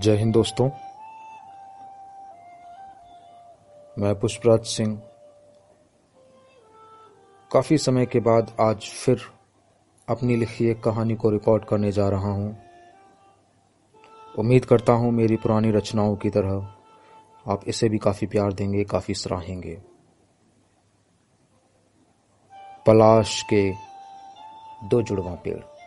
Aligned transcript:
जय 0.00 0.16
हिंद 0.16 0.32
दोस्तों। 0.32 0.70
मैं 3.98 4.20
पुष्पराज 4.20 4.60
सिंह। 4.60 5.02
काफ़ी 7.52 7.78
समय 7.78 8.06
के 8.06 8.20
बाद 8.20 8.56
आज 8.60 8.76
फिर 8.76 9.20
अपनी 10.08 10.36
लिखी 10.36 10.66
एक 10.66 10.82
कहानी 10.82 11.14
को 11.14 11.30
रिकॉर्ड 11.30 11.64
करने 11.64 11.92
जा 11.92 12.08
रहा 12.08 12.32
हूँ। 12.32 12.58
उम्मीद 14.38 14.64
करता 14.64 14.92
हूँ 14.92 15.12
मेरी 15.12 15.36
पुरानी 15.36 15.70
रचनाओं 15.70 16.16
की 16.16 16.30
तरह 16.30 16.74
आप 17.48 17.60
इसे 17.66 17.88
भी 17.88 17.98
काफ़ी 17.98 18.26
प्यार 18.26 18.52
देंगे, 18.52 18.84
काफ़ी 18.84 19.14
सराहेंगे। 19.14 19.82
पलाश 22.86 23.42
के 23.42 23.72
दो 24.84 25.02
जुड़वा 25.02 25.34
पेड़। 25.34 25.79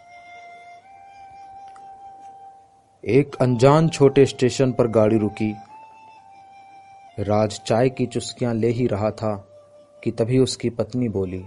एक 3.08 3.36
अनजान 3.36 3.90
छोटे 3.90 4.26
स्टेशन 4.26 4.72
पर 4.72 4.88
गाड़ी 4.88 5.18
रुकी 5.18 5.56
राज 7.20 7.62
चाय 7.66 7.90
की 7.90 8.06
चुस्कियाँ 8.06 8.54
ले 8.54 8.68
ही 8.68 8.88
रहा 8.88 9.12
था 9.12 9.48
कि 10.04 10.12
तभी 10.12 10.40
उसकी 10.40 10.70
पत्नी 10.70 11.10
बोली, 11.10 11.46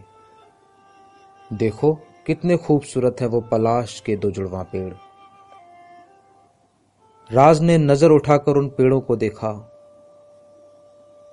देखो, 1.53 1.93
कितने 2.27 2.57
खूबसूरत 2.57 3.17
है 3.21 3.27
वो 3.27 3.41
पलाश 3.41 4.01
के 4.01 4.17
दो 4.17 4.31
जुड़वा 4.31 4.63
पेड़ 4.63 4.95
राज 7.33 7.61
ने 7.61 7.79
नज़र 7.79 8.11
उठाकर 8.11 8.57
उन 8.57 8.69
पेड़ों 8.69 9.01
को 9.01 9.17
देखा 9.17 9.73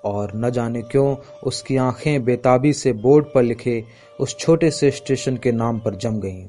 और 0.05 0.31
न 0.35 0.49
जाने 0.49 0.81
क्यों 0.81 1.15
उसकी 1.43 1.77
आँखें 1.77 2.23
बेताबी 2.23 2.73
से 2.73 2.93
बोर्ड 2.93 3.25
पर 3.25 3.43
लिखे 3.43 3.83
उस 4.19 4.37
छोटे 4.37 4.71
से 4.71 4.91
स्टेशन 4.91 5.37
के 5.37 5.51
नाम 5.51 5.79
पर 5.79 5.95
जम 5.95 6.19
गईं। 6.19 6.47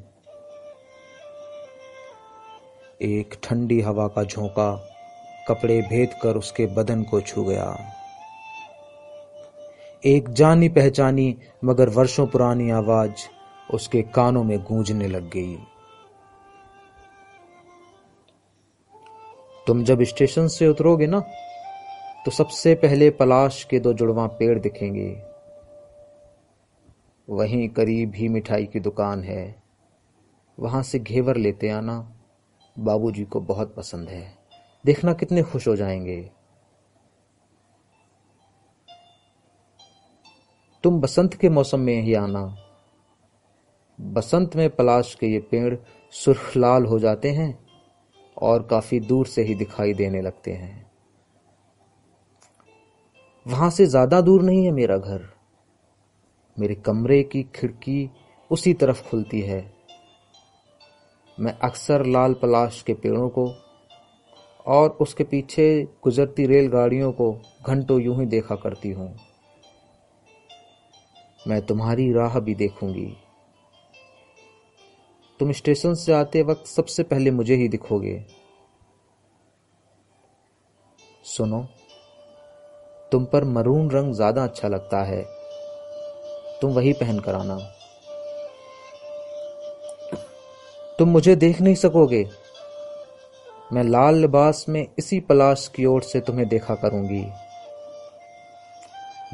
एक 3.01 3.35
ठंडी 3.43 3.81
हवा 3.81 4.07
का 4.09 4.23
झोंका 4.25 4.71
कपड़े 5.49 5.81
भेद 5.83 6.11
कर 6.23 6.37
उसके 6.37 6.67
बदन 6.67 7.03
को 7.03 7.21
छू 7.21 7.45
गया। 7.45 7.67
एक 10.05 10.29
जानी 10.29 10.69
पहचानी, 10.69 11.37
मगर 11.65 11.89
वर्षों 11.89 12.27
पुरानी 12.27 12.71
आवाज़ 12.71 13.27
उसके 13.75 14.03
कानों 14.03 14.45
में 14.45 14.59
गूंजने 14.59 15.09
लग 15.09 15.31
गई। 15.31 15.57
तुम 19.67 19.85
जब 19.85 20.03
स्टेशन 20.03 20.49
से 20.49 20.69
उतरोगे 20.69 21.07
ना 21.07 21.21
तो 22.25 22.31
सबसे 22.31 22.75
पहले 22.75 23.11
पलाश 23.11 23.63
के 23.65 23.79
दो 23.81 23.93
जुड़वा 23.93 24.27
पेड़ 24.27 24.59
दिखेंगे। 24.59 25.11
वहीं 27.29 27.69
करीब 27.69 28.13
ही 28.15 28.29
मिठाई 28.29 28.67
की 28.67 28.81
दुकान 28.81 29.23
है। 29.25 29.63
वहाँ 30.59 30.83
से 30.83 30.99
घेवर 30.99 31.37
लेते 31.37 31.69
आना 31.69 31.97
बाबूजी 32.79 33.25
को 33.25 33.41
बहुत 33.41 33.75
पसंद 33.75 34.09
है। 34.09 34.39
देखना 34.87 35.13
कितने 35.13 35.43
खुश 35.43 35.69
हो 35.69 35.77
जाएँगे। 35.77 36.31
तुम 40.83 41.01
बसंत 41.01 41.35
के 41.35 41.49
मौसम 41.49 41.81
में 41.81 42.03
ही 42.03 42.15
आना। 42.15 42.57
बसंत 44.01 44.57
में 44.57 44.71
पलाश 44.71 45.15
के 45.15 45.27
ये 45.27 45.39
पेड़ 45.39 45.77
सुर्ख 46.11 46.57
लाल 46.57 46.85
हो 46.85 46.99
जाते 46.99 47.31
हैं 47.31 47.67
और 48.43 48.63
काफ़ी 48.63 49.01
दूर 49.01 49.27
से 49.27 49.43
ही 49.43 49.55
दिखाई 49.55 49.95
देने 49.95 50.23
लगते 50.23 50.53
हैं। 50.53 50.91
वहाँ 53.47 53.71
से 53.71 53.87
ज़्यादा 53.87 54.21
दूर 54.21 54.43
नहीं 54.43 54.65
है 54.65 54.71
मेरा 54.71 54.97
घर। 54.97 55.29
मेरे 56.59 56.75
कमरे 56.75 57.23
की 57.23 57.43
खिड़की 57.43 58.11
उसी 58.51 58.75
तरफ़ 58.75 59.09
खुलती 59.09 59.41
है। 59.41 59.74
मैं 61.41 61.59
अक्सर 61.59 62.07
लाल 62.07 62.35
पलाश 62.35 62.83
के 62.83 62.95
पेड़ों 62.95 63.29
को 63.29 63.47
और 64.67 64.91
उसके 64.91 65.25
पीछे 65.25 65.67
गुजरती 66.05 66.47
रेलगाड़ियों 66.47 67.13
को 67.13 67.33
घंटों 67.67 68.01
यूँ 68.01 68.19
ही 68.21 68.27
देखा 68.27 68.55
करती 68.55 68.91
हूँ। 68.91 69.17
मैं 71.49 71.61
तुम्हारी 71.67 72.13
राह 72.13 72.39
भी 72.41 72.55
देखूँगी। 72.55 73.17
तुम 75.41 75.53
स्टेशन 75.53 75.95
से 75.95 76.13
आते 76.13 76.43
वक्त 76.43 76.67
सबसे 76.67 77.03
पहले 77.03 77.31
मुझे 77.31 77.55
ही 77.55 77.69
दिखोगे। 77.69 78.25
सुनो, 81.25 81.61
तुम 83.13 83.25
पर 83.25 83.45
मरून 83.45 83.91
रंग 83.91 84.15
ज़्यादा 84.15 84.45
अच्छा 84.45 84.69
लगता 84.69 85.03
है। 85.03 85.23
तुम 86.61 86.73
वही 86.73 86.93
पहन 86.93 87.19
कर 87.21 87.35
आना। 87.35 87.59
तुम 90.99 91.09
मुझे 91.09 91.37
देख 91.37 91.61
नहीं 91.61 91.75
सकोगे। 91.75 92.31
मैं 93.73 93.85
लाल 93.85 94.15
लिबास 94.15 94.67
में 94.69 94.87
इसी 94.99 95.21
पलाश 95.21 95.71
की 95.75 95.85
ओर 95.85 96.03
से 96.03 96.21
तुम्हें 96.21 96.49
देखा 96.49 96.75
करूँगी। 96.75 97.27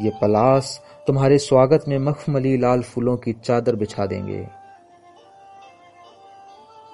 ये 0.00 0.10
पलाश 0.20 0.80
तुम्हारे 1.06 1.38
स्वागत 1.38 1.84
में 1.88 1.98
मखमली 1.98 2.58
लाल 2.58 2.82
फूलों 2.82 3.16
की 3.16 3.32
चादर 3.32 3.76
बिछा 3.76 4.06
देंगे। 4.06 4.48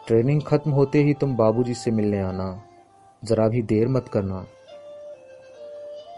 ट्रेनिंग 0.06 0.42
खत्म 0.42 0.70
होते 0.70 1.02
ही 1.02 1.14
तुम 1.14 1.36
बाबूजी 1.36 1.74
से 1.74 1.90
मिलने 1.90 2.20
आना। 2.20 2.62
जरा 3.24 3.48
भी 3.48 3.62
देर 3.62 3.88
मत 3.88 4.08
करना। 4.08 4.46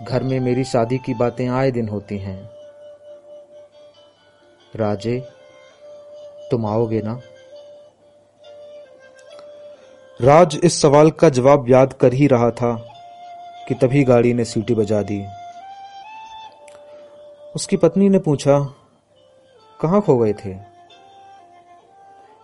घर 0.03 0.23
में 0.23 0.41
मेरी 0.41 0.65
शादी 0.65 0.99
की 0.99 1.15
बातें 1.15 1.49
आए 1.49 1.71
दिन 1.71 1.89
होती 1.89 2.19
हैं। 2.19 2.51
राजे, 4.77 5.29
तुम 6.51 6.67
आओगे 6.67 7.03
ना? 7.03 7.21
राज 10.23 10.61
इस 10.65 10.83
सवाल 10.83 11.11
का 11.11 11.29
जवाब 11.29 11.71
याद 11.71 11.93
कर 11.93 12.13
ही 12.13 12.27
रहा 12.27 12.51
था 12.51 12.73
कि 13.69 13.75
तभी 13.75 14.05
गाड़ी 14.05 14.35
ने 14.35 14.45
सीटी 14.45 14.75
बजा 14.75 15.03
दी। 15.03 15.27
उसकी 17.57 17.77
पत्नी 17.77 18.09
ने 18.09 18.19
पूछा, 18.19 18.75
कहाँ 19.81 20.01
खो 20.01 20.19
गए 20.19 20.33
थे? 20.33 20.51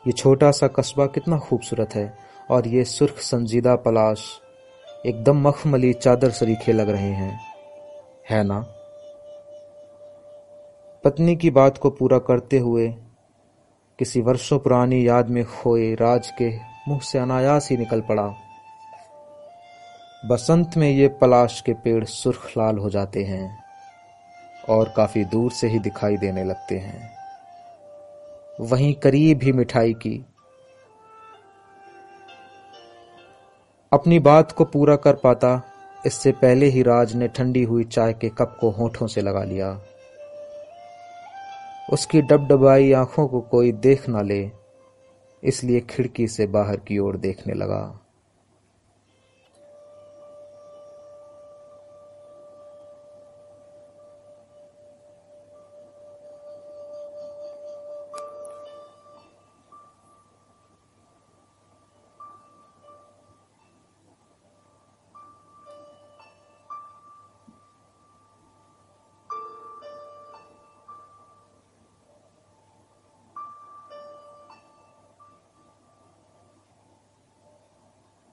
ये 0.06 0.12
छोटा 0.12 0.50
सा 0.50 0.68
कस्बा 0.68 1.06
कितना 1.06 1.38
खूबसूरत 1.38 1.94
है 1.94 2.18
और 2.50 2.68
ये 2.68 2.84
सुर्ख 2.84 3.18
संजीदा 3.18 3.76
पलाश 3.76 4.40
एकदम 5.06 5.48
मखमली 5.48 5.92
चादर 5.92 6.30
सरीखे 6.30 6.72
लग 6.72 6.88
रहे 6.88 7.12
हैं। 7.12 7.40
है 8.30 8.44
ना? 8.44 8.60
पत्नी 11.04 11.36
की 11.36 11.50
बात 11.50 11.78
को 11.78 11.90
पूरा 11.90 12.18
करते 12.18 12.58
हुए 12.58 12.88
किसी 13.98 14.20
वर्षों 14.20 14.58
पुरानी 14.58 15.08
याद 15.08 15.28
में 15.28 15.44
खोए 15.44 15.94
राज 15.94 16.30
के 16.30 16.73
मुँह 16.88 17.00
से 17.00 17.18
अनायास 17.18 17.70
ही 17.70 17.76
निकल 17.76 18.00
पड़ा। 18.00 18.34
बसंत 20.26 20.76
में 20.76 20.90
ये 20.90 21.08
पलाश 21.08 21.60
के 21.60 21.72
पेड़ 21.72 22.04
सुर्ख 22.04 22.50
लाल 22.58 22.78
हो 22.78 22.90
जाते 22.90 23.24
हैं 23.24 23.64
और 24.68 24.92
काफ़ी 24.96 25.24
दूर 25.24 25.52
से 25.52 25.68
ही 25.68 25.78
दिखाई 25.78 26.16
देने 26.16 26.44
लगते 26.44 26.78
हैं। 26.78 27.10
वहीं 28.60 28.94
करीब 28.94 29.40
ही 29.42 29.52
मिठाई 29.52 29.94
की। 29.94 30.24
अपनी 33.92 34.18
बात 34.18 34.52
को 34.52 34.64
पूरा 34.64 34.96
कर 34.96 35.14
पाता, 35.14 35.62
इससे 36.06 36.32
पहले 36.32 36.66
ही 36.66 36.82
राज 36.82 37.14
ने 37.14 37.28
ठंडी 37.28 37.62
हुई 37.62 37.84
चाय 37.84 38.12
के 38.12 38.28
कप 38.28 38.56
को 38.60 38.70
होठों 38.70 39.06
से 39.06 39.20
लगा 39.20 39.44
लिया। 39.44 39.80
उसकी 41.92 42.22
डबडबाई 42.22 42.92
आँखों 42.92 43.28
को 43.28 43.40
कोई 43.40 43.72
देख 43.72 44.08
ना 44.08 44.22
ले। 44.22 44.63
इसलिए 45.44 45.80
खिड़की 45.80 46.28
से 46.28 46.46
बाहर 46.46 46.76
की 46.76 46.98
ओर 46.98 47.16
देखने 47.16 47.54
लगा। 47.54 48.00